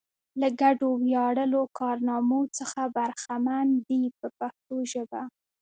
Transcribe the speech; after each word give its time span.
له 0.41 0.47
ګډو 0.61 0.89
ویاړلو 1.03 1.61
کارنامو 1.79 2.41
څخه 2.57 2.81
برخمن 2.97 3.67
دي 3.87 4.01
په 4.19 4.27
پښتو 4.37 4.75
ژبه. 4.91 5.21